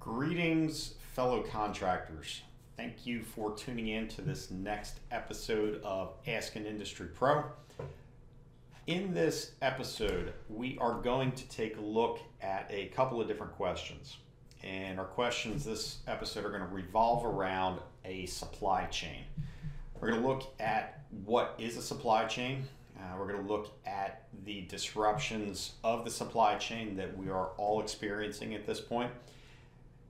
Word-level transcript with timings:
Greetings, 0.00 0.94
fellow 1.12 1.42
contractors. 1.42 2.40
Thank 2.74 3.04
you 3.04 3.22
for 3.22 3.54
tuning 3.54 3.88
in 3.88 4.08
to 4.08 4.22
this 4.22 4.50
next 4.50 4.98
episode 5.10 5.78
of 5.84 6.14
Ask 6.26 6.56
an 6.56 6.64
Industry 6.64 7.08
Pro. 7.08 7.44
In 8.86 9.12
this 9.12 9.52
episode, 9.60 10.32
we 10.48 10.78
are 10.78 10.94
going 10.94 11.32
to 11.32 11.46
take 11.50 11.76
a 11.76 11.82
look 11.82 12.18
at 12.40 12.66
a 12.70 12.86
couple 12.86 13.20
of 13.20 13.28
different 13.28 13.52
questions. 13.52 14.16
And 14.64 14.98
our 14.98 15.04
questions 15.04 15.66
this 15.66 15.98
episode 16.06 16.46
are 16.46 16.50
going 16.50 16.66
to 16.66 16.74
revolve 16.74 17.26
around 17.26 17.78
a 18.06 18.24
supply 18.24 18.86
chain. 18.86 19.24
We're 20.00 20.12
going 20.12 20.22
to 20.22 20.26
look 20.26 20.54
at 20.58 21.04
what 21.26 21.56
is 21.58 21.76
a 21.76 21.82
supply 21.82 22.24
chain. 22.24 22.64
Uh, 22.98 23.18
we're 23.18 23.30
going 23.30 23.46
to 23.46 23.52
look 23.52 23.78
at 23.84 24.28
the 24.46 24.62
disruptions 24.62 25.74
of 25.84 26.06
the 26.06 26.10
supply 26.10 26.56
chain 26.56 26.96
that 26.96 27.18
we 27.18 27.28
are 27.28 27.48
all 27.58 27.82
experiencing 27.82 28.54
at 28.54 28.66
this 28.66 28.80
point. 28.80 29.10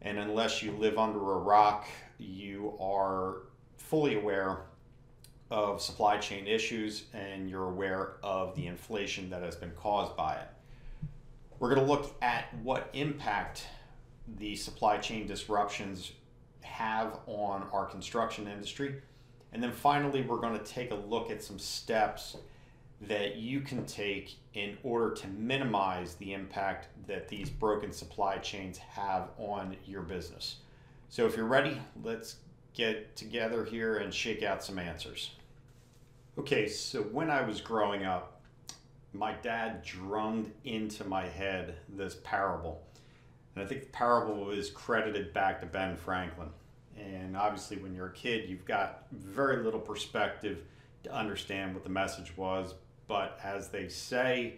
And 0.03 0.19
unless 0.19 0.63
you 0.63 0.73
live 0.73 0.99
under 0.99 1.19
a 1.19 1.39
rock, 1.39 1.87
you 2.19 2.75
are 2.81 3.43
fully 3.77 4.15
aware 4.15 4.63
of 5.51 5.83
supply 5.83 6.17
chain 6.19 6.47
issues 6.47 7.05
and 7.13 7.51
you're 7.51 7.69
aware 7.69 8.13
of 8.23 8.55
the 8.55 8.67
inflation 8.67 9.29
that 9.31 9.43
has 9.43 9.57
been 9.57 9.73
caused 9.73 10.17
by 10.17 10.35
it. 10.35 10.49
We're 11.59 11.75
going 11.75 11.87
to 11.87 11.93
look 11.93 12.15
at 12.23 12.55
what 12.63 12.89
impact 12.93 13.67
the 14.39 14.55
supply 14.57 14.99
chain 14.99 15.27
disruptions 15.27 16.12
have 16.62 17.19
on 17.27 17.67
our 17.73 17.85
construction 17.85 18.47
industry. 18.47 18.95
And 19.53 19.62
then 19.62 19.73
finally, 19.73 20.23
we're 20.23 20.39
going 20.39 20.59
to 20.59 20.65
take 20.65 20.93
a 20.93 20.95
look 20.95 21.31
at 21.31 21.43
some 21.43 21.59
steps 21.59 22.37
that 23.03 23.37
you 23.37 23.61
can 23.61 23.85
take 23.87 24.35
in 24.55 24.77
order 24.83 25.15
to 25.15 25.29
minimize 25.29 26.15
the 26.17 26.35
impact 26.35 26.89
that 27.07 27.29
these 27.29 27.49
broken 27.49 27.93
supply 27.93 28.37
chains 28.39 28.77
have 28.79 29.31
on 29.39 29.77
your 29.87 30.03
business. 30.03 30.57
So, 31.09 31.27
if 31.27 31.37
you're 31.37 31.47
ready, 31.47 31.81
let's 32.03 32.37
get 32.75 33.17
together 33.17 33.65
here 33.65 33.97
and 33.97 34.12
shake 34.12 34.42
out 34.42 34.62
some 34.62 34.79
answers. 34.79 35.31
Okay, 36.39 36.69
so 36.69 37.03
when 37.03 37.31
I 37.31 37.42
was 37.42 37.61
growing 37.61 38.05
up, 38.05 38.41
my 39.12 39.33
dad 39.33 39.83
drummed 39.83 40.53
into 40.64 41.05
my 41.05 41.27
head 41.27 41.77
this 41.89 42.17
parable. 42.23 42.83
And 43.55 43.64
I 43.64 43.67
think 43.67 43.83
the 43.83 43.89
parable 43.89 44.51
is 44.51 44.70
credited 44.70 45.33
back 45.33 45.61
to 45.61 45.67
Ben 45.67 45.97
Franklin. 45.97 46.48
And 46.97 47.37
obviously, 47.37 47.79
when 47.79 47.95
you're 47.95 48.09
a 48.09 48.12
kid, 48.12 48.48
you've 48.48 48.64
got 48.64 49.07
very 49.11 49.62
little 49.62 49.81
perspective 49.81 50.59
to 51.03 51.12
understand 51.12 51.75
what 51.75 51.83
the 51.83 51.91
message 51.91 52.37
was, 52.37 52.75
but 53.11 53.41
as 53.42 53.70
they 53.70 53.89
say, 53.89 54.55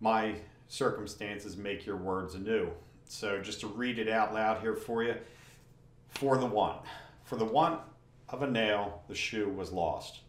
my 0.00 0.34
circumstances 0.68 1.56
make 1.56 1.86
your 1.86 1.96
words 1.96 2.34
anew. 2.34 2.68
So 3.06 3.40
just 3.40 3.60
to 3.60 3.68
read 3.68 3.98
it 3.98 4.06
out 4.06 4.34
loud 4.34 4.60
here 4.60 4.76
for 4.76 5.02
you. 5.02 5.14
For 6.10 6.36
the 6.36 6.44
one, 6.44 6.76
for 7.24 7.36
the 7.36 7.46
want 7.46 7.80
of 8.28 8.42
a 8.42 8.50
nail, 8.50 9.02
the 9.08 9.14
shoe 9.14 9.48
was 9.48 9.72
lost. 9.72 10.20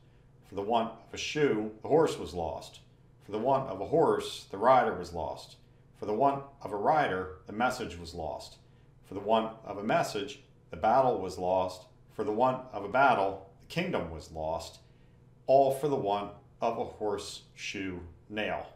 For 0.48 0.56
the 0.56 0.62
want 0.62 0.94
of 0.94 1.14
a 1.14 1.18
shoe, 1.18 1.72
the 1.82 1.90
horse 1.90 2.18
was 2.18 2.34
lost. 2.34 2.80
For 3.26 3.34
the 3.34 3.38
want 3.38 3.70
of 3.70 3.82
a 3.82 3.86
horse, 3.86 4.48
the 4.50 4.58
rider 4.58 4.96
was 4.96 5.12
lost. 5.12 5.58
For 6.00 6.06
the 6.06 6.14
want 6.14 6.46
of 6.62 6.72
a 6.72 6.78
rider, 6.78 7.40
the 7.48 7.54
message 7.54 8.00
was 8.00 8.14
lost. 8.14 8.60
For 9.04 9.14
the 9.14 9.20
want 9.20 9.58
of 9.66 9.78
a 9.78 9.84
message, 9.84 10.40
the 10.70 10.78
battle 10.78 11.20
was 11.20 11.38
lost. 11.38 11.82
For 12.14 12.24
the 12.24 12.32
want 12.32 12.64
of 12.72 12.86
a 12.86 12.90
battle, 12.90 13.50
the 13.60 13.68
kingdom 13.68 14.10
was 14.10 14.32
lost. 14.32 14.80
All 15.48 15.74
for 15.74 15.90
the 15.90 15.98
want 15.98 16.32
of 16.62 16.78
a 16.78 16.86
horseshoe 16.86 18.00
nail. 18.30 18.68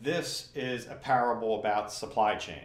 This 0.00 0.48
is 0.54 0.86
a 0.86 0.94
parable 0.94 1.60
about 1.60 1.92
supply 1.92 2.36
chain. 2.36 2.62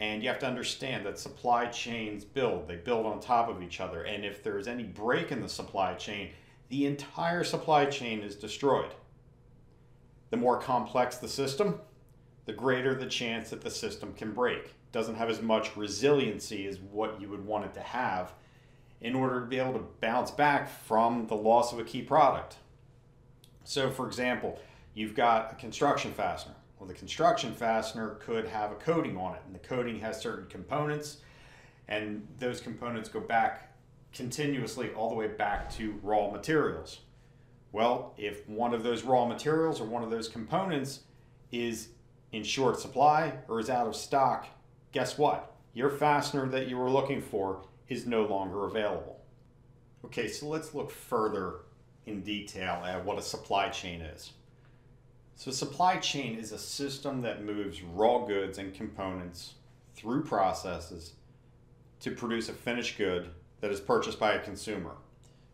And 0.00 0.22
you 0.22 0.28
have 0.28 0.38
to 0.40 0.46
understand 0.46 1.04
that 1.06 1.18
supply 1.18 1.66
chains 1.66 2.24
build, 2.24 2.68
they 2.68 2.76
build 2.76 3.06
on 3.06 3.20
top 3.20 3.48
of 3.48 3.62
each 3.62 3.80
other. 3.80 4.04
And 4.04 4.24
if 4.24 4.42
there's 4.42 4.66
any 4.66 4.84
break 4.84 5.30
in 5.30 5.40
the 5.40 5.48
supply 5.48 5.94
chain, 5.94 6.30
the 6.68 6.86
entire 6.86 7.44
supply 7.44 7.86
chain 7.86 8.20
is 8.20 8.34
destroyed. 8.34 8.92
The 10.30 10.36
more 10.36 10.58
complex 10.58 11.16
the 11.16 11.28
system, 11.28 11.80
the 12.46 12.52
greater 12.52 12.94
the 12.94 13.06
chance 13.06 13.50
that 13.50 13.60
the 13.60 13.70
system 13.70 14.12
can 14.14 14.32
break. 14.32 14.64
It 14.64 14.92
doesn't 14.92 15.14
have 15.14 15.30
as 15.30 15.42
much 15.42 15.76
resiliency 15.76 16.66
as 16.66 16.78
what 16.78 17.20
you 17.20 17.28
would 17.28 17.44
want 17.44 17.66
it 17.66 17.74
to 17.74 17.80
have 17.80 18.32
in 19.04 19.14
order 19.14 19.40
to 19.40 19.46
be 19.46 19.58
able 19.58 19.74
to 19.74 19.84
bounce 20.00 20.30
back 20.30 20.66
from 20.66 21.26
the 21.26 21.36
loss 21.36 21.74
of 21.74 21.78
a 21.78 21.84
key 21.84 22.00
product. 22.00 22.56
So, 23.62 23.90
for 23.90 24.06
example, 24.06 24.58
you've 24.94 25.14
got 25.14 25.52
a 25.52 25.56
construction 25.56 26.10
fastener. 26.10 26.54
Well, 26.78 26.88
the 26.88 26.94
construction 26.94 27.52
fastener 27.52 28.16
could 28.20 28.48
have 28.48 28.72
a 28.72 28.76
coating 28.76 29.18
on 29.18 29.34
it, 29.34 29.42
and 29.44 29.54
the 29.54 29.58
coating 29.58 30.00
has 30.00 30.18
certain 30.18 30.46
components, 30.46 31.18
and 31.86 32.26
those 32.38 32.62
components 32.62 33.10
go 33.10 33.20
back 33.20 33.74
continuously 34.14 34.88
all 34.94 35.10
the 35.10 35.14
way 35.14 35.28
back 35.28 35.70
to 35.74 36.00
raw 36.02 36.30
materials. 36.30 37.00
Well, 37.72 38.14
if 38.16 38.48
one 38.48 38.72
of 38.72 38.82
those 38.82 39.02
raw 39.02 39.26
materials 39.26 39.82
or 39.82 39.84
one 39.84 40.02
of 40.02 40.10
those 40.10 40.28
components 40.28 41.00
is 41.52 41.88
in 42.32 42.42
short 42.42 42.80
supply 42.80 43.34
or 43.48 43.60
is 43.60 43.68
out 43.68 43.86
of 43.86 43.96
stock, 43.96 44.46
guess 44.92 45.18
what? 45.18 45.54
Your 45.74 45.90
fastener 45.90 46.48
that 46.48 46.68
you 46.68 46.78
were 46.78 46.90
looking 46.90 47.20
for 47.20 47.64
is 47.88 48.06
no 48.06 48.24
longer 48.24 48.64
available. 48.64 49.20
Okay, 50.04 50.28
so 50.28 50.46
let's 50.46 50.74
look 50.74 50.90
further 50.90 51.60
in 52.06 52.22
detail 52.22 52.82
at 52.84 53.04
what 53.04 53.18
a 53.18 53.22
supply 53.22 53.68
chain 53.68 54.00
is. 54.00 54.32
So, 55.36 55.50
supply 55.50 55.96
chain 55.96 56.38
is 56.38 56.52
a 56.52 56.58
system 56.58 57.22
that 57.22 57.44
moves 57.44 57.82
raw 57.82 58.24
goods 58.24 58.58
and 58.58 58.72
components 58.72 59.54
through 59.94 60.24
processes 60.24 61.14
to 62.00 62.12
produce 62.12 62.48
a 62.48 62.52
finished 62.52 62.98
good 62.98 63.30
that 63.60 63.70
is 63.70 63.80
purchased 63.80 64.20
by 64.20 64.34
a 64.34 64.38
consumer, 64.38 64.92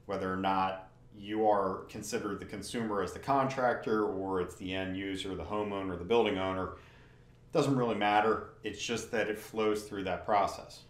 whether 0.06 0.30
or 0.30 0.36
not 0.36 0.90
you 1.16 1.48
are 1.48 1.84
considered 1.88 2.40
the 2.40 2.44
consumer 2.44 3.02
as 3.02 3.12
the 3.12 3.18
contractor 3.18 4.04
or 4.04 4.40
it's 4.40 4.54
the 4.56 4.74
end 4.74 4.96
user, 4.96 5.34
the 5.34 5.44
homeowner, 5.44 5.98
the 5.98 6.04
building 6.04 6.38
owner. 6.38 6.72
Doesn't 7.52 7.76
really 7.76 7.96
matter. 7.96 8.50
It's 8.62 8.82
just 8.82 9.10
that 9.12 9.28
it 9.28 9.38
flows 9.38 9.84
through 9.84 10.04
that 10.04 10.24
process 10.24 10.80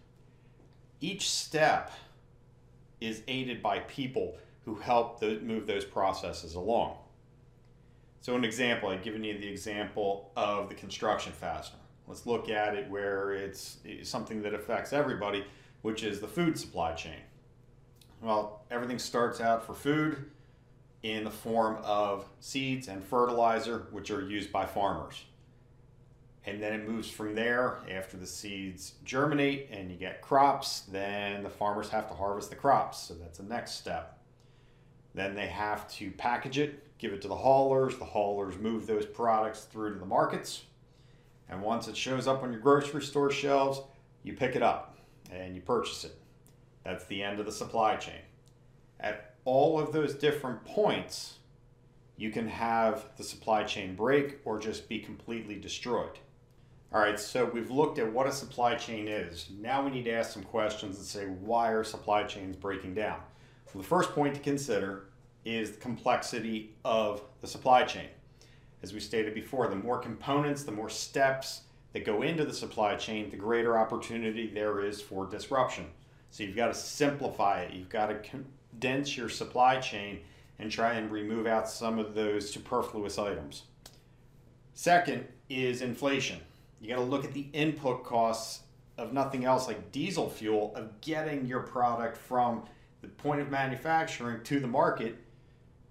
each 1.01 1.31
step 1.31 1.93
is 3.01 3.23
aided 3.29 3.63
by 3.63 3.81
people 3.81 4.37
who 4.65 4.75
help 4.75 5.23
move 5.23 5.67
those 5.67 5.85
processes 5.85 6.55
along. 6.55 6.97
So, 8.21 8.37
an 8.37 8.45
example, 8.45 8.91
I've 8.91 9.03
given 9.03 9.25
you 9.25 9.39
the 9.39 9.49
example 9.49 10.31
of 10.37 10.69
the 10.69 10.75
construction 10.75 11.33
fastener. 11.33 11.79
Let's 12.07 12.27
look 12.27 12.51
at 12.51 12.75
it 12.75 12.91
where 12.91 13.33
it's 13.33 13.79
something 14.03 14.43
that 14.43 14.53
affects 14.53 14.93
everybody, 14.93 15.45
which 15.83 16.03
is 16.03 16.21
the 16.21 16.29
food 16.29 16.59
supply 16.59 16.93
chain. 16.93 17.21
Well, 18.21 18.65
everything 18.71 18.99
starts 18.99 19.41
out 19.41 19.65
for 19.65 19.73
food 19.73 20.31
in 21.03 21.25
the 21.25 21.31
form 21.31 21.79
of 21.83 22.27
seeds 22.41 22.89
and 22.89 23.03
fertilizer, 23.03 23.87
which 23.91 24.11
are 24.11 24.21
used 24.21 24.53
by 24.53 24.67
farmers 24.67 25.25
and 26.45 26.63
then 26.63 26.73
it 26.73 26.89
moves 26.89 27.11
from 27.11 27.35
there. 27.35 27.79
After 27.91 28.17
the 28.17 28.27
seeds 28.27 28.95
germinate 29.05 29.69
and 29.71 29.91
you 29.91 29.97
get 29.97 30.23
crops 30.23 30.81
then 30.91 31.43
the 31.43 31.51
farmers 31.51 31.89
have 31.91 32.09
to 32.09 32.15
harvest 32.15 32.51
the 32.51 32.57
crops. 32.57 32.99
So 32.99 33.15
that's 33.15 33.39
the 33.39 33.45
next 33.45 33.73
step. 33.73 34.19
Then 35.15 35.35
they 35.35 35.49
have 35.49 35.91
to 35.95 36.11
package 36.13 36.59
it 36.59 36.87
give 36.99 37.13
it 37.15 37.23
to 37.23 37.29
the 37.29 37.35
haulers. 37.35 37.97
The 37.97 38.05
haulers 38.05 38.59
move 38.59 38.87
those 38.87 39.07
products 39.07 39.63
through 39.63 39.95
to 39.95 39.99
the 39.99 40.07
markets. 40.07 40.65
And 41.49 41.63
once 41.63 41.89
it 41.89 41.97
shows 41.97 42.29
up 42.29 42.43
on 42.43 42.53
your 42.53 42.61
grocery 42.61 43.03
store 43.03 43.31
shelves 43.31 43.81
you 44.23 44.35
pick 44.35 44.55
it 44.55 44.63
up 44.63 44.99
and 45.33 45.55
you 45.55 45.63
purchase 45.63 46.05
it. 46.05 46.17
That's 46.85 47.05
the 47.07 47.23
end 47.23 47.41
of 47.41 47.47
the 47.47 47.53
supply 47.53 47.97
chain. 47.97 48.21
At 48.99 49.35
all 49.45 49.81
of 49.81 49.93
those 49.93 50.15
different 50.15 50.65
points 50.65 51.35
you 52.17 52.31
can 52.31 52.49
have 52.49 53.07
the 53.17 53.25
supply 53.25 53.65
chain 53.65 53.95
break 53.95 54.39
or 54.45 54.59
just 54.59 54.89
be 54.89 54.99
completely 54.99 55.55
destroyed 55.55 56.19
all 56.93 57.01
right, 57.01 57.21
so 57.21 57.45
we've 57.45 57.71
looked 57.71 58.01
at 58.01 58.13
what 58.13 58.27
a 58.27 58.33
supply 58.33 58.75
chain 58.75 59.07
is. 59.07 59.49
Now 59.61 59.85
we 59.85 59.93
need 59.93 60.07
to 60.07 60.13
ask 60.13 60.33
some 60.33 60.43
questions 60.43 60.97
and 60.97 61.07
say, 61.07 61.27
why 61.27 61.71
are 61.71 61.85
supply 61.85 62.25
chains 62.25 62.57
breaking 62.57 62.95
down? 62.95 63.21
The 63.73 63.85
first 63.85 64.11
point 64.11 64.35
to 64.35 64.41
consider 64.41 65.05
is 65.45 65.71
the 65.71 65.81
complexity 65.81 66.75
of 66.85 67.23
the 67.43 67.47
supply 67.47 67.85
chain. 67.85 68.09
As 68.83 68.93
we 68.93 68.99
stated 68.99 69.35
before, 69.35 69.69
the 69.69 69.77
more 69.77 69.99
components, 69.99 70.65
the 70.65 70.73
more 70.73 70.91
steps 70.91 71.61
that 71.93 72.05
go 72.05 72.23
into 72.23 72.45
the 72.45 72.53
supply 72.53 72.97
chain, 72.97 73.31
the 73.31 73.37
greater 73.37 73.79
opportunity 73.79 74.49
there 74.49 74.81
is 74.81 75.01
for 75.01 75.27
disruption. 75.27 75.87
So 76.33 76.43
you've 76.43 76.57
got 76.57 76.69
to 76.69 76.75
simplify 76.75 77.63
it. 77.63 77.73
You've 77.73 77.89
got 77.89 78.07
to 78.07 78.17
condense 78.17 79.17
your 79.17 79.29
supply 79.29 79.79
chain 79.79 80.23
and 80.59 80.73
try 80.73 80.95
and 80.95 81.09
remove 81.13 81.47
out 81.47 81.71
some 81.71 82.01
of 82.01 82.15
those 82.17 82.51
superfluous 82.51 83.17
items. 83.17 83.63
Second 84.75 85.29
is 85.49 85.83
inflation 85.83 86.41
you 86.81 86.89
got 86.89 86.97
to 86.97 87.03
look 87.03 87.25
at 87.25 87.33
the 87.33 87.47
input 87.53 88.05
costs 88.05 88.63
of 88.97 89.13
nothing 89.13 89.45
else 89.45 89.67
like 89.67 89.93
diesel 89.93 90.29
fuel 90.29 90.73
of 90.75 91.01
getting 91.01 91.47
your 91.47 91.61
product 91.61 92.17
from 92.17 92.63
the 93.03 93.09
point 93.09 93.41
of 93.41 93.51
manufacturing 93.51 94.43
to 94.45 94.61
the 94.61 94.67
market 94.67 95.17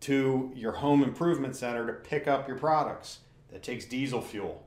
to 0.01 0.51
your 0.55 0.71
home 0.71 1.03
improvement 1.03 1.55
center 1.55 1.85
to 1.85 1.93
pick 1.93 2.27
up 2.27 2.47
your 2.47 2.57
products. 2.57 3.19
That 3.51 3.63
takes 3.63 3.85
diesel 3.85 4.21
fuel. 4.21 4.63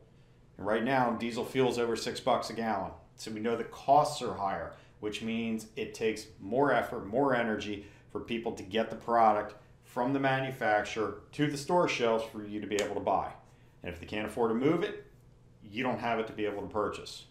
And 0.59 0.67
right 0.67 0.85
now, 0.85 1.13
diesel 1.13 1.45
fuel 1.45 1.71
is 1.71 1.79
over 1.79 1.97
six 1.97 2.21
bucks 2.21 2.51
a 2.51 2.53
gallon. 2.53 2.91
So 3.17 3.31
we 3.31 3.41
know 3.41 3.57
the 3.57 3.65
costs 3.65 4.21
are 4.23 4.35
higher, 4.35 4.75
which 5.01 5.23
means 5.23 5.67
it 5.77 5.95
takes 5.95 6.27
more 6.41 6.73
effort, 6.73 7.07
more 7.07 7.35
energy 7.35 7.87
for 8.11 8.21
people 8.21 8.53
to 8.53 8.63
get 8.63 8.91
the 8.91 8.97
product 8.97 9.55
from 9.85 10.13
the 10.13 10.21
manufacturer 10.21 11.21
to 11.33 11.51
the 11.51 11.57
store 11.57 11.89
shelves 11.89 12.25
for 12.25 12.45
you 12.45 12.61
to 12.61 12.67
be 12.67 12.77
able 12.77 12.95
to 12.95 13.01
buy. 13.01 13.31
And 13.83 13.93
if 13.93 14.01
they 14.01 14.07
can't 14.07 14.27
afford 14.27 14.51
to 14.51 14.55
move 14.55 14.83
it, 14.83 15.07
you 15.71 15.83
don't 15.83 15.99
have 15.99 16.19
it 16.19 16.27
to 16.29 16.33
be 16.33 16.47
able 16.47 16.63
to 16.63 16.69
purchase. 16.69 17.25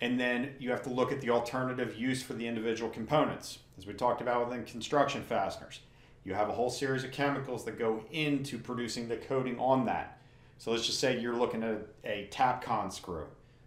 And 0.00 0.18
then 0.18 0.54
you 0.58 0.70
have 0.70 0.82
to 0.82 0.90
look 0.90 1.10
at 1.10 1.20
the 1.20 1.30
alternative 1.30 1.96
use 1.96 2.22
for 2.22 2.34
the 2.34 2.46
individual 2.46 2.90
components. 2.90 3.58
As 3.76 3.86
we 3.86 3.94
talked 3.94 4.20
about 4.20 4.48
within 4.48 4.64
construction 4.64 5.22
fasteners, 5.22 5.80
you 6.24 6.34
have 6.34 6.48
a 6.48 6.52
whole 6.52 6.70
series 6.70 7.04
of 7.04 7.10
chemicals 7.10 7.64
that 7.64 7.78
go 7.78 8.04
into 8.12 8.58
producing 8.58 9.08
the 9.08 9.16
coating 9.16 9.58
on 9.58 9.86
that. 9.86 10.20
So 10.58 10.70
let's 10.70 10.86
just 10.86 11.00
say 11.00 11.18
you're 11.18 11.36
looking 11.36 11.62
at 11.62 11.86
a 12.04 12.28
Tapcon 12.30 12.92
screw. 12.92 13.26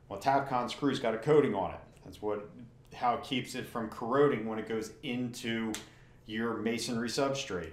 Well, 0.10 0.20
Tapcon 0.20 0.70
screw's 0.70 1.00
got 1.00 1.14
a 1.14 1.18
coating 1.18 1.56
on 1.56 1.72
it. 1.72 1.80
That's 2.04 2.22
what 2.22 2.50
how 2.94 3.16
it 3.16 3.24
keeps 3.24 3.56
it 3.56 3.66
from 3.66 3.90
corroding 3.90 4.46
when 4.46 4.60
it 4.60 4.68
goes 4.68 4.92
into 5.02 5.72
your 6.26 6.58
masonry 6.58 7.08
substrate. 7.08 7.72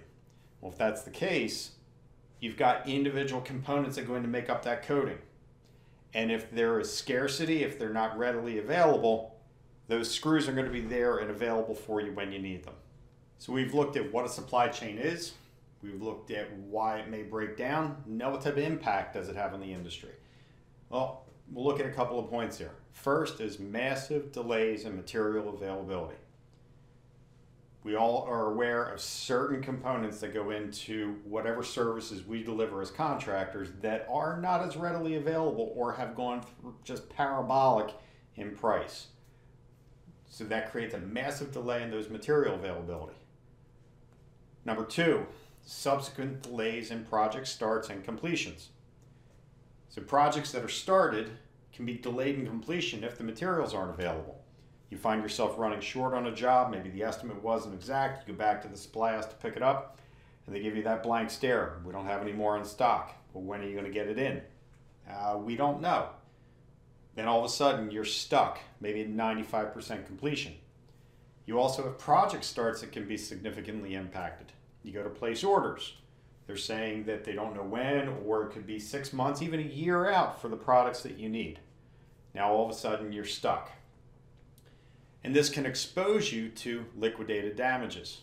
Well, 0.60 0.72
if 0.72 0.78
that's 0.78 1.02
the 1.02 1.10
case, 1.10 1.72
you've 2.40 2.56
got 2.56 2.88
individual 2.88 3.40
components 3.40 3.96
that 3.96 4.06
go 4.06 4.14
in 4.14 4.22
to 4.22 4.28
make 4.28 4.48
up 4.48 4.64
that 4.64 4.84
coating. 4.84 5.18
And 6.14 6.30
if 6.30 6.50
there 6.50 6.80
is 6.80 6.92
scarcity, 6.92 7.62
if 7.62 7.78
they're 7.78 7.92
not 7.92 8.18
readily 8.18 8.58
available, 8.58 9.36
those 9.88 10.10
screws 10.10 10.48
are 10.48 10.52
going 10.52 10.66
to 10.66 10.72
be 10.72 10.80
there 10.80 11.18
and 11.18 11.30
available 11.30 11.74
for 11.74 12.00
you 12.00 12.12
when 12.12 12.32
you 12.32 12.38
need 12.38 12.64
them. 12.64 12.74
So 13.38 13.52
we've 13.52 13.74
looked 13.74 13.96
at 13.96 14.12
what 14.12 14.24
a 14.24 14.28
supply 14.28 14.68
chain 14.68 14.98
is. 14.98 15.32
We've 15.82 16.02
looked 16.02 16.30
at 16.30 16.52
why 16.58 16.98
it 16.98 17.08
may 17.08 17.22
break 17.22 17.56
down. 17.56 18.02
Now 18.06 18.32
what 18.32 18.42
type 18.42 18.56
of 18.56 18.64
impact 18.64 19.14
does 19.14 19.28
it 19.28 19.36
have 19.36 19.54
on 19.54 19.60
the 19.60 19.72
industry? 19.72 20.10
Well, 20.88 21.24
we'll 21.52 21.64
look 21.64 21.80
at 21.80 21.86
a 21.86 21.92
couple 21.92 22.18
of 22.18 22.28
points 22.28 22.58
here. 22.58 22.72
First 22.92 23.40
is 23.40 23.58
massive 23.58 24.32
delays 24.32 24.84
in 24.84 24.96
material 24.96 25.54
availability. 25.54 26.16
We 27.88 27.96
all 27.96 28.26
are 28.28 28.50
aware 28.50 28.84
of 28.84 29.00
certain 29.00 29.62
components 29.62 30.20
that 30.20 30.34
go 30.34 30.50
into 30.50 31.16
whatever 31.24 31.62
services 31.62 32.22
we 32.22 32.42
deliver 32.42 32.82
as 32.82 32.90
contractors 32.90 33.70
that 33.80 34.06
are 34.10 34.38
not 34.38 34.62
as 34.62 34.76
readily 34.76 35.14
available 35.14 35.72
or 35.74 35.94
have 35.94 36.14
gone 36.14 36.44
just 36.84 37.08
parabolic 37.08 37.94
in 38.36 38.54
price. 38.54 39.06
So 40.28 40.44
that 40.44 40.70
creates 40.70 40.92
a 40.92 40.98
massive 40.98 41.50
delay 41.50 41.82
in 41.82 41.90
those 41.90 42.10
material 42.10 42.56
availability. 42.56 43.16
Number 44.66 44.84
two, 44.84 45.24
subsequent 45.62 46.42
delays 46.42 46.90
in 46.90 47.06
project 47.06 47.46
starts 47.46 47.88
and 47.88 48.04
completions. 48.04 48.68
So 49.88 50.02
projects 50.02 50.52
that 50.52 50.62
are 50.62 50.68
started 50.68 51.30
can 51.72 51.86
be 51.86 51.96
delayed 51.96 52.38
in 52.38 52.46
completion 52.46 53.02
if 53.02 53.16
the 53.16 53.24
materials 53.24 53.72
aren't 53.72 53.98
available. 53.98 54.37
You 54.90 54.96
find 54.96 55.22
yourself 55.22 55.58
running 55.58 55.80
short 55.80 56.14
on 56.14 56.26
a 56.26 56.34
job, 56.34 56.70
maybe 56.70 56.88
the 56.88 57.02
estimate 57.02 57.42
wasn't 57.42 57.74
exact, 57.74 58.26
you 58.26 58.34
go 58.34 58.38
back 58.38 58.62
to 58.62 58.68
the 58.68 58.76
supply 58.76 59.12
house 59.12 59.26
to 59.26 59.34
pick 59.36 59.56
it 59.56 59.62
up, 59.62 59.98
and 60.46 60.54
they 60.54 60.60
give 60.60 60.76
you 60.76 60.82
that 60.84 61.02
blank 61.02 61.30
stare. 61.30 61.78
We 61.84 61.92
don't 61.92 62.06
have 62.06 62.22
any 62.22 62.32
more 62.32 62.56
in 62.56 62.64
stock. 62.64 63.14
Well, 63.32 63.44
when 63.44 63.60
are 63.60 63.66
you 63.66 63.72
going 63.72 63.84
to 63.84 63.90
get 63.90 64.08
it 64.08 64.18
in? 64.18 64.40
Uh, 65.10 65.36
we 65.38 65.56
don't 65.56 65.80
know. 65.80 66.08
Then 67.14 67.26
all 67.26 67.40
of 67.40 67.44
a 67.44 67.48
sudden 67.48 67.90
you're 67.90 68.04
stuck, 68.04 68.60
maybe 68.80 69.02
at 69.02 69.10
95% 69.10 70.06
completion. 70.06 70.54
You 71.46 71.58
also 71.58 71.82
have 71.82 71.98
project 71.98 72.44
starts 72.44 72.80
that 72.80 72.92
can 72.92 73.06
be 73.06 73.16
significantly 73.16 73.94
impacted. 73.94 74.52
You 74.82 74.92
go 74.92 75.02
to 75.02 75.10
place 75.10 75.42
orders. 75.42 75.94
They're 76.46 76.56
saying 76.56 77.04
that 77.04 77.24
they 77.24 77.32
don't 77.32 77.54
know 77.54 77.62
when, 77.62 78.08
or 78.24 78.44
it 78.44 78.52
could 78.52 78.66
be 78.66 78.78
six 78.78 79.12
months, 79.12 79.42
even 79.42 79.60
a 79.60 79.64
year 79.64 80.10
out 80.10 80.40
for 80.40 80.48
the 80.48 80.56
products 80.56 81.02
that 81.02 81.18
you 81.18 81.28
need. 81.28 81.58
Now 82.34 82.50
all 82.50 82.64
of 82.64 82.70
a 82.70 82.74
sudden 82.78 83.12
you're 83.12 83.24
stuck. 83.24 83.70
And 85.24 85.34
this 85.34 85.48
can 85.48 85.66
expose 85.66 86.32
you 86.32 86.48
to 86.50 86.86
liquidated 86.96 87.56
damages. 87.56 88.22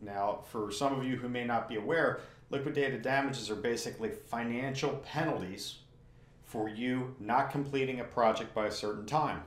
Now, 0.00 0.40
for 0.50 0.70
some 0.70 0.98
of 0.98 1.04
you 1.04 1.16
who 1.16 1.28
may 1.28 1.44
not 1.44 1.68
be 1.68 1.76
aware, 1.76 2.20
liquidated 2.50 3.02
damages 3.02 3.50
are 3.50 3.56
basically 3.56 4.10
financial 4.10 4.90
penalties 5.04 5.78
for 6.44 6.68
you 6.68 7.14
not 7.20 7.50
completing 7.50 8.00
a 8.00 8.04
project 8.04 8.54
by 8.54 8.66
a 8.66 8.72
certain 8.72 9.04
time. 9.04 9.42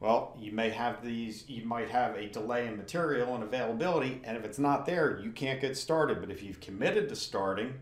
Well, 0.00 0.36
you 0.38 0.52
may 0.52 0.70
have 0.70 1.04
these, 1.04 1.48
you 1.48 1.64
might 1.64 1.90
have 1.90 2.14
a 2.16 2.28
delay 2.28 2.66
in 2.66 2.76
material 2.76 3.34
and 3.34 3.42
availability, 3.42 4.20
and 4.24 4.36
if 4.36 4.44
it's 4.44 4.58
not 4.58 4.86
there, 4.86 5.18
you 5.18 5.30
can't 5.30 5.60
get 5.60 5.76
started. 5.76 6.20
But 6.20 6.30
if 6.30 6.42
you've 6.42 6.60
committed 6.60 7.08
to 7.08 7.16
starting, 7.16 7.74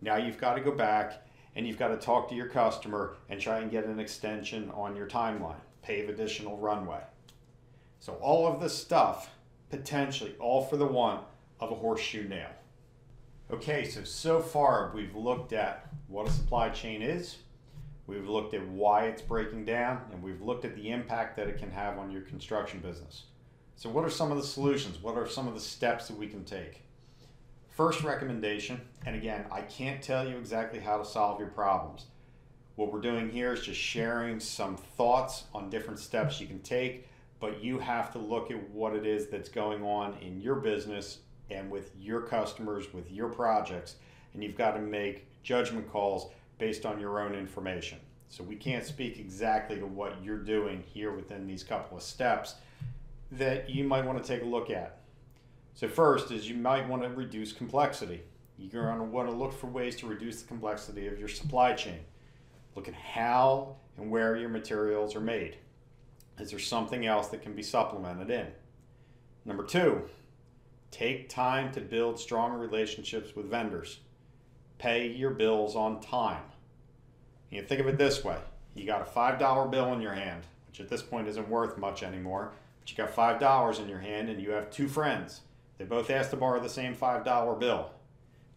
now 0.00 0.16
you've 0.16 0.38
got 0.38 0.54
to 0.54 0.60
go 0.60 0.72
back 0.72 1.26
and 1.54 1.66
you've 1.66 1.78
got 1.78 1.88
to 1.88 1.96
talk 1.96 2.28
to 2.28 2.34
your 2.34 2.48
customer 2.48 3.16
and 3.28 3.40
try 3.40 3.58
and 3.58 3.70
get 3.70 3.84
an 3.84 4.00
extension 4.00 4.70
on 4.70 4.96
your 4.96 5.06
timeline, 5.06 5.60
pave 5.82 6.08
additional 6.08 6.56
runway. 6.56 7.00
So 8.02 8.14
all 8.14 8.48
of 8.48 8.60
this 8.60 8.76
stuff, 8.76 9.30
potentially, 9.70 10.34
all 10.40 10.64
for 10.64 10.76
the 10.76 10.84
want 10.84 11.24
of 11.60 11.70
a 11.70 11.76
horseshoe 11.76 12.26
nail. 12.26 12.50
Okay, 13.48 13.84
so 13.84 14.02
so 14.02 14.40
far 14.40 14.90
we've 14.92 15.14
looked 15.14 15.52
at 15.52 15.86
what 16.08 16.26
a 16.26 16.32
supply 16.32 16.70
chain 16.70 17.00
is, 17.00 17.36
we've 18.08 18.28
looked 18.28 18.54
at 18.54 18.66
why 18.66 19.04
it's 19.04 19.22
breaking 19.22 19.66
down, 19.66 20.00
and 20.10 20.20
we've 20.20 20.42
looked 20.42 20.64
at 20.64 20.74
the 20.74 20.90
impact 20.90 21.36
that 21.36 21.46
it 21.46 21.58
can 21.58 21.70
have 21.70 21.96
on 21.96 22.10
your 22.10 22.22
construction 22.22 22.80
business. 22.80 23.26
So 23.76 23.88
what 23.88 24.04
are 24.04 24.10
some 24.10 24.32
of 24.32 24.36
the 24.36 24.42
solutions? 24.42 25.00
What 25.00 25.16
are 25.16 25.28
some 25.28 25.46
of 25.46 25.54
the 25.54 25.60
steps 25.60 26.08
that 26.08 26.18
we 26.18 26.26
can 26.26 26.42
take? 26.42 26.82
First 27.68 28.02
recommendation, 28.02 28.80
and 29.06 29.14
again, 29.14 29.44
I 29.52 29.60
can't 29.60 30.02
tell 30.02 30.28
you 30.28 30.38
exactly 30.38 30.80
how 30.80 30.98
to 30.98 31.04
solve 31.04 31.38
your 31.38 31.50
problems. 31.50 32.06
What 32.74 32.92
we're 32.92 33.00
doing 33.00 33.30
here 33.30 33.52
is 33.52 33.64
just 33.64 33.78
sharing 33.78 34.40
some 34.40 34.76
thoughts 34.76 35.44
on 35.54 35.70
different 35.70 36.00
steps 36.00 36.40
you 36.40 36.48
can 36.48 36.62
take 36.62 37.06
but 37.42 37.60
you 37.60 37.76
have 37.76 38.12
to 38.12 38.20
look 38.20 38.52
at 38.52 38.70
what 38.70 38.94
it 38.94 39.04
is 39.04 39.26
that's 39.26 39.48
going 39.48 39.82
on 39.82 40.16
in 40.22 40.40
your 40.40 40.54
business 40.54 41.18
and 41.50 41.68
with 41.68 41.90
your 41.98 42.20
customers, 42.20 42.94
with 42.94 43.10
your 43.10 43.28
projects, 43.28 43.96
and 44.32 44.44
you've 44.44 44.56
got 44.56 44.70
to 44.70 44.80
make 44.80 45.26
judgment 45.42 45.90
calls 45.90 46.30
based 46.58 46.86
on 46.86 47.00
your 47.00 47.18
own 47.20 47.34
information. 47.34 47.98
So 48.28 48.44
we 48.44 48.54
can't 48.54 48.84
speak 48.84 49.18
exactly 49.18 49.76
to 49.80 49.86
what 49.86 50.22
you're 50.22 50.38
doing 50.38 50.84
here 50.94 51.10
within 51.10 51.48
these 51.48 51.64
couple 51.64 51.96
of 51.96 52.04
steps 52.04 52.54
that 53.32 53.68
you 53.68 53.82
might 53.82 54.04
want 54.04 54.22
to 54.22 54.24
take 54.24 54.42
a 54.42 54.48
look 54.48 54.70
at. 54.70 55.00
So 55.74 55.88
first 55.88 56.30
is 56.30 56.48
you 56.48 56.54
might 56.54 56.88
want 56.88 57.02
to 57.02 57.08
reduce 57.08 57.52
complexity. 57.52 58.22
You're 58.56 58.84
going 58.84 58.98
to 58.98 59.04
want 59.04 59.28
to 59.28 59.34
look 59.34 59.52
for 59.52 59.66
ways 59.66 59.96
to 59.96 60.06
reduce 60.06 60.42
the 60.42 60.46
complexity 60.46 61.08
of 61.08 61.18
your 61.18 61.28
supply 61.28 61.72
chain. 61.72 61.98
Look 62.76 62.86
at 62.86 62.94
how 62.94 63.74
and 63.96 64.12
where 64.12 64.36
your 64.36 64.48
materials 64.48 65.16
are 65.16 65.20
made. 65.20 65.56
Is 66.38 66.50
there 66.50 66.58
something 66.58 67.06
else 67.06 67.28
that 67.28 67.42
can 67.42 67.54
be 67.54 67.62
supplemented 67.62 68.30
in? 68.30 68.48
Number 69.44 69.64
two, 69.64 70.02
take 70.90 71.28
time 71.28 71.72
to 71.72 71.80
build 71.80 72.18
strong 72.18 72.52
relationships 72.52 73.34
with 73.36 73.50
vendors. 73.50 74.00
Pay 74.78 75.08
your 75.08 75.30
bills 75.30 75.76
on 75.76 76.00
time. 76.00 76.42
You 77.50 77.62
think 77.62 77.80
of 77.80 77.86
it 77.86 77.98
this 77.98 78.24
way 78.24 78.38
you 78.74 78.86
got 78.86 79.06
a 79.06 79.10
$5 79.10 79.70
bill 79.70 79.92
in 79.92 80.00
your 80.00 80.14
hand, 80.14 80.44
which 80.66 80.80
at 80.80 80.88
this 80.88 81.02
point 81.02 81.28
isn't 81.28 81.48
worth 81.48 81.76
much 81.76 82.02
anymore, 82.02 82.52
but 82.80 82.90
you 82.90 82.96
got 82.96 83.14
$5 83.14 83.80
in 83.80 83.88
your 83.88 83.98
hand 83.98 84.30
and 84.30 84.40
you 84.40 84.50
have 84.52 84.70
two 84.70 84.88
friends. 84.88 85.42
They 85.76 85.84
both 85.84 86.10
asked 86.10 86.30
to 86.30 86.36
borrow 86.36 86.60
the 86.60 86.68
same 86.68 86.94
$5 86.94 87.60
bill. 87.60 87.90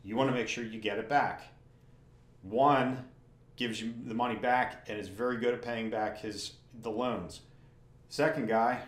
You 0.03 0.15
want 0.15 0.29
to 0.29 0.35
make 0.35 0.47
sure 0.47 0.63
you 0.63 0.79
get 0.79 0.99
it 0.99 1.09
back. 1.09 1.41
One 2.43 3.05
gives 3.55 3.81
you 3.81 3.93
the 4.05 4.13
money 4.13 4.35
back 4.35 4.85
and 4.87 4.99
is 4.99 5.07
very 5.07 5.37
good 5.37 5.53
at 5.53 5.61
paying 5.61 5.89
back 5.89 6.19
his 6.19 6.53
the 6.81 6.91
loans. 6.91 7.41
Second 8.15 8.47
guy, 8.47 8.79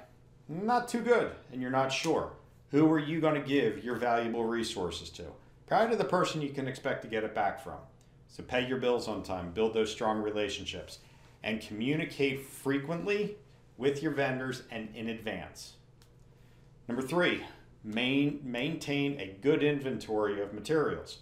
not 0.48 0.88
too 0.88 1.02
good, 1.02 1.32
and 1.52 1.62
you're 1.62 1.70
not 1.70 1.92
sure. 1.92 2.32
Who 2.72 2.90
are 2.90 2.98
you 2.98 3.20
going 3.20 3.34
to 3.36 3.46
give 3.46 3.84
your 3.84 3.96
valuable 3.96 4.46
resources 4.46 5.10
to? 5.10 5.26
Probably 5.68 5.90
to 5.90 5.98
the 5.98 6.08
person 6.08 6.42
you 6.42 6.52
can 6.52 6.66
expect 6.66 7.02
to 7.02 7.10
get 7.10 7.26
it 7.26 7.36
back 7.36 7.62
from. 7.62 7.76
So 8.30 8.42
pay 8.42 8.66
your 8.66 8.78
bills 8.78 9.10
on 9.10 9.24
time, 9.24 9.52
build 9.52 9.74
those 9.74 9.92
strong 9.92 10.22
relationships, 10.22 11.00
and 11.44 11.60
communicate 11.60 12.46
frequently 12.46 13.36
with 13.76 14.02
your 14.02 14.14
vendors 14.14 14.64
and 14.72 14.88
in 14.96 15.10
advance. 15.10 15.74
Number 16.88 17.04
three, 17.04 17.44
main, 17.84 18.40
maintain 18.46 19.20
a 19.20 19.36
good 19.42 19.62
inventory 19.62 20.42
of 20.42 20.54
materials. 20.54 21.18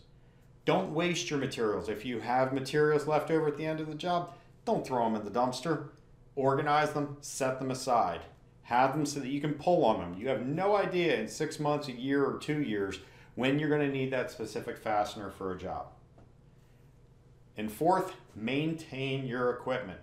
Don't 0.66 0.94
waste 0.94 1.32
your 1.32 1.40
materials. 1.40 1.90
If 1.90 2.06
you 2.06 2.20
have 2.20 2.54
materials 2.54 3.08
left 3.08 3.32
over 3.32 3.48
at 3.48 3.58
the 3.58 3.66
end 3.66 3.80
of 3.80 3.88
the 3.88 3.96
job, 3.96 4.36
don't 4.64 4.86
throw 4.86 5.06
them 5.06 5.16
in 5.16 5.26
the 5.26 5.32
dumpster 5.32 5.88
organize 6.36 6.94
them, 6.94 7.18
set 7.22 7.60
them 7.60 7.72
aside, 7.72 8.22
have 8.64 8.94
them 8.94 9.06
so 9.06 9.20
that 9.20 9.30
you 9.30 9.42
can 9.42 9.54
pull 9.54 9.86
on 9.86 10.00
them. 10.00 10.20
You 10.20 10.28
have 10.30 10.46
no 10.46 10.76
idea 10.76 11.20
in 11.20 11.28
six 11.28 11.60
months, 11.60 11.88
a 11.88 11.92
year, 11.92 12.26
or 12.26 12.38
two 12.38 12.62
years 12.62 13.00
when 13.36 13.60
you're 13.60 13.70
going 13.70 13.82
to 13.82 13.98
need 13.98 14.12
that 14.12 14.32
specific 14.32 14.78
fastener 14.78 15.30
for 15.30 15.52
a 15.52 15.58
job. 15.58 15.88
And 17.58 17.72
fourth, 17.72 18.14
maintain 18.36 19.26
your 19.26 19.52
equipment. 19.52 20.00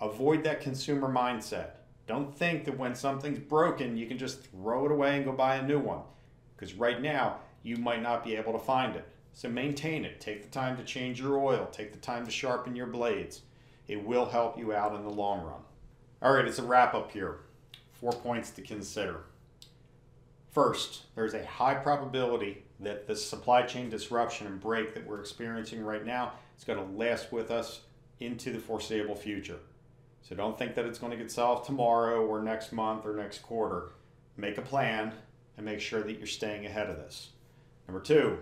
Avoid 0.00 0.44
that 0.44 0.60
consumer 0.60 1.08
mindset. 1.08 1.70
Don't 2.06 2.36
think 2.36 2.64
that 2.64 2.78
when 2.78 2.94
something's 2.94 3.38
broken, 3.38 3.96
you 3.96 4.06
can 4.06 4.18
just 4.18 4.44
throw 4.46 4.86
it 4.86 4.90
away 4.90 5.16
and 5.16 5.24
go 5.24 5.32
buy 5.32 5.56
a 5.56 5.66
new 5.66 5.78
one. 5.78 6.02
Because 6.56 6.74
right 6.74 7.00
now, 7.00 7.38
you 7.62 7.76
might 7.76 8.02
not 8.02 8.24
be 8.24 8.34
able 8.34 8.52
to 8.52 8.58
find 8.58 8.96
it. 8.96 9.06
So 9.32 9.48
maintain 9.48 10.04
it. 10.04 10.20
Take 10.20 10.42
the 10.42 10.48
time 10.48 10.76
to 10.76 10.84
change 10.84 11.20
your 11.20 11.38
oil. 11.38 11.68
Take 11.70 11.92
the 11.92 11.98
time 11.98 12.24
to 12.24 12.30
sharpen 12.30 12.74
your 12.74 12.86
blades. 12.86 13.42
It 13.90 14.06
will 14.06 14.26
help 14.26 14.56
you 14.56 14.72
out 14.72 14.94
in 14.94 15.02
the 15.02 15.10
long 15.10 15.44
run. 15.44 15.62
All 16.22 16.32
right, 16.32 16.44
it's 16.44 16.60
a 16.60 16.62
wrap 16.62 16.94
up 16.94 17.10
here. 17.10 17.40
Four 17.90 18.12
points 18.12 18.50
to 18.52 18.62
consider. 18.62 19.24
First, 20.52 21.06
there's 21.16 21.34
a 21.34 21.44
high 21.44 21.74
probability 21.74 22.62
that 22.78 23.08
the 23.08 23.16
supply 23.16 23.62
chain 23.62 23.90
disruption 23.90 24.46
and 24.46 24.60
break 24.60 24.94
that 24.94 25.04
we're 25.04 25.18
experiencing 25.18 25.82
right 25.82 26.06
now 26.06 26.34
is 26.56 26.62
going 26.62 26.78
to 26.78 26.96
last 26.96 27.32
with 27.32 27.50
us 27.50 27.80
into 28.20 28.52
the 28.52 28.60
foreseeable 28.60 29.16
future. 29.16 29.58
So 30.22 30.36
don't 30.36 30.56
think 30.56 30.76
that 30.76 30.86
it's 30.86 31.00
going 31.00 31.10
to 31.10 31.18
get 31.18 31.32
solved 31.32 31.66
tomorrow 31.66 32.24
or 32.24 32.40
next 32.40 32.70
month 32.70 33.04
or 33.04 33.16
next 33.16 33.42
quarter. 33.42 33.90
Make 34.36 34.56
a 34.56 34.62
plan 34.62 35.12
and 35.56 35.66
make 35.66 35.80
sure 35.80 36.04
that 36.04 36.16
you're 36.16 36.28
staying 36.28 36.64
ahead 36.64 36.88
of 36.88 36.96
this. 36.96 37.30
Number 37.88 38.00
two, 38.00 38.38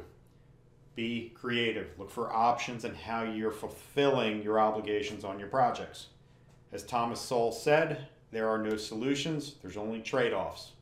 be 0.99 1.31
creative. 1.33 1.97
Look 1.97 2.11
for 2.11 2.33
options 2.33 2.85
and 2.85 2.97
how 2.97 3.23
you're 3.23 3.53
fulfilling 3.53 4.43
your 4.43 4.59
obligations 4.59 5.23
on 5.23 5.39
your 5.39 5.47
projects. 5.47 6.09
As 6.73 6.83
Thomas 6.83 7.21
Sowell 7.21 7.53
said, 7.53 8.09
there 8.33 8.49
are 8.49 8.59
no 8.59 8.77
solutions, 8.77 9.55
there's 9.63 9.77
only 9.77 10.01
trade 10.01 10.33
offs. 10.33 10.73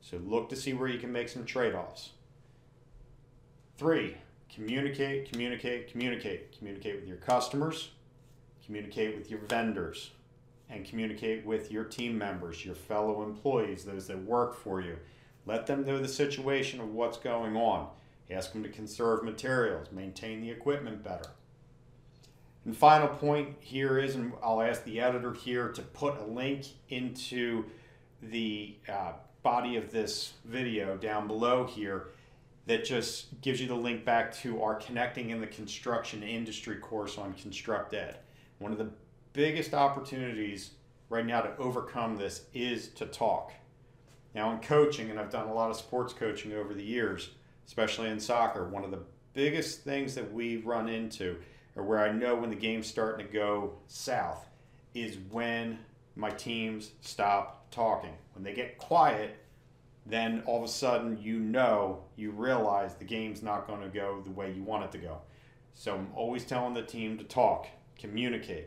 So 0.00 0.16
look 0.26 0.48
to 0.48 0.56
see 0.56 0.72
where 0.72 0.88
you 0.88 0.98
can 0.98 1.12
make 1.12 1.28
some 1.28 1.44
trade 1.44 1.76
offs. 1.76 2.10
Three, 3.78 4.16
communicate, 4.52 5.30
communicate, 5.30 5.92
communicate. 5.92 6.58
Communicate 6.58 6.96
with 6.96 7.06
your 7.06 7.18
customers, 7.18 7.90
communicate 8.66 9.16
with 9.16 9.30
your 9.30 9.38
vendors, 9.38 10.10
and 10.68 10.84
communicate 10.84 11.46
with 11.46 11.70
your 11.70 11.84
team 11.84 12.18
members, 12.18 12.64
your 12.64 12.74
fellow 12.74 13.22
employees, 13.22 13.84
those 13.84 14.08
that 14.08 14.20
work 14.24 14.56
for 14.56 14.80
you. 14.80 14.96
Let 15.46 15.68
them 15.68 15.86
know 15.86 15.98
the 16.00 16.08
situation 16.08 16.80
of 16.80 16.92
what's 16.92 17.18
going 17.18 17.56
on. 17.56 17.90
Ask 18.30 18.52
them 18.52 18.62
to 18.62 18.68
conserve 18.68 19.24
materials, 19.24 19.88
maintain 19.90 20.40
the 20.40 20.50
equipment 20.50 21.02
better. 21.02 21.30
And 22.64 22.76
final 22.76 23.08
point 23.08 23.56
here 23.60 23.98
is, 23.98 24.14
and 24.14 24.32
I'll 24.42 24.62
ask 24.62 24.84
the 24.84 25.00
editor 25.00 25.32
here 25.32 25.68
to 25.70 25.82
put 25.82 26.18
a 26.18 26.24
link 26.24 26.66
into 26.88 27.64
the 28.22 28.76
uh, 28.88 29.12
body 29.42 29.76
of 29.76 29.90
this 29.90 30.34
video 30.44 30.96
down 30.96 31.26
below 31.26 31.64
here 31.64 32.08
that 32.66 32.84
just 32.84 33.40
gives 33.40 33.60
you 33.60 33.66
the 33.66 33.74
link 33.74 34.04
back 34.04 34.32
to 34.32 34.62
our 34.62 34.74
Connecting 34.74 35.30
in 35.30 35.40
the 35.40 35.46
Construction 35.46 36.22
Industry 36.22 36.76
course 36.76 37.18
on 37.18 37.32
Construct 37.32 37.94
Ed. 37.94 38.18
One 38.58 38.72
of 38.72 38.78
the 38.78 38.90
biggest 39.32 39.72
opportunities 39.72 40.72
right 41.08 41.24
now 41.24 41.40
to 41.40 41.56
overcome 41.56 42.16
this 42.16 42.42
is 42.52 42.88
to 42.90 43.06
talk. 43.06 43.52
Now, 44.34 44.52
in 44.52 44.60
coaching, 44.60 45.10
and 45.10 45.18
I've 45.18 45.30
done 45.30 45.48
a 45.48 45.54
lot 45.54 45.70
of 45.70 45.76
sports 45.76 46.12
coaching 46.12 46.52
over 46.52 46.74
the 46.74 46.84
years, 46.84 47.30
especially 47.70 48.10
in 48.10 48.18
soccer, 48.18 48.66
one 48.66 48.82
of 48.82 48.90
the 48.90 48.98
biggest 49.32 49.82
things 49.82 50.16
that 50.16 50.32
we 50.32 50.56
run 50.56 50.88
into, 50.88 51.36
or 51.76 51.84
where 51.84 52.00
I 52.00 52.10
know 52.10 52.34
when 52.34 52.50
the 52.50 52.56
game's 52.56 52.88
starting 52.88 53.24
to 53.24 53.32
go 53.32 53.74
south, 53.86 54.44
is 54.92 55.18
when 55.30 55.78
my 56.16 56.30
teams 56.30 56.90
stop 57.00 57.70
talking. 57.70 58.10
When 58.34 58.42
they 58.42 58.54
get 58.54 58.76
quiet, 58.78 59.38
then 60.04 60.42
all 60.46 60.58
of 60.58 60.64
a 60.64 60.68
sudden 60.68 61.16
you 61.22 61.38
know, 61.38 62.02
you 62.16 62.32
realize 62.32 62.96
the 62.96 63.04
game's 63.04 63.40
not 63.40 63.68
going 63.68 63.82
to 63.82 63.88
go 63.88 64.20
the 64.24 64.32
way 64.32 64.50
you 64.50 64.64
want 64.64 64.86
it 64.86 64.90
to 64.90 64.98
go. 64.98 65.18
So 65.72 65.94
I'm 65.94 66.08
always 66.16 66.44
telling 66.44 66.74
the 66.74 66.82
team 66.82 67.18
to 67.18 67.24
talk, 67.24 67.68
communicate. 67.96 68.66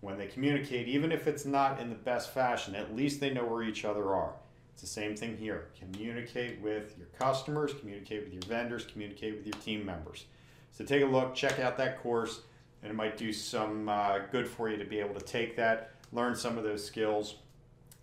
When 0.00 0.16
they 0.16 0.28
communicate, 0.28 0.86
even 0.86 1.10
if 1.10 1.26
it's 1.26 1.44
not 1.44 1.80
in 1.80 1.88
the 1.88 1.96
best 1.96 2.32
fashion, 2.32 2.76
at 2.76 2.94
least 2.94 3.18
they 3.18 3.34
know 3.34 3.44
where 3.44 3.64
each 3.64 3.84
other 3.84 4.14
are. 4.14 4.34
It's 4.72 4.80
the 4.80 4.86
same 4.86 5.16
thing 5.16 5.36
here. 5.36 5.68
Communicate 5.78 6.60
with 6.60 6.96
your 6.98 7.08
customers, 7.18 7.72
communicate 7.74 8.24
with 8.24 8.32
your 8.32 8.42
vendors, 8.42 8.84
communicate 8.84 9.36
with 9.36 9.46
your 9.46 9.60
team 9.62 9.84
members. 9.84 10.26
So 10.72 10.84
take 10.84 11.02
a 11.02 11.06
look, 11.06 11.34
check 11.34 11.60
out 11.60 11.76
that 11.78 12.02
course, 12.02 12.40
and 12.82 12.90
it 12.90 12.94
might 12.94 13.16
do 13.16 13.32
some 13.32 13.88
uh, 13.88 14.20
good 14.30 14.48
for 14.48 14.70
you 14.70 14.76
to 14.78 14.84
be 14.84 14.98
able 14.98 15.14
to 15.14 15.24
take 15.24 15.56
that, 15.56 15.90
learn 16.12 16.34
some 16.34 16.58
of 16.58 16.64
those 16.64 16.84
skills 16.84 17.36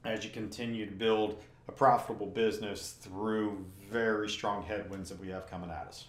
as 0.06 0.24
you 0.24 0.30
continue 0.30 0.86
to 0.86 0.92
build 0.92 1.42
a 1.68 1.72
profitable 1.72 2.28
business 2.28 2.92
through 3.00 3.66
very 3.90 4.30
strong 4.30 4.64
headwinds 4.64 5.10
that 5.10 5.20
we 5.20 5.30
have 5.30 5.50
coming 5.50 5.70
at 5.70 5.88
us. 5.88 6.06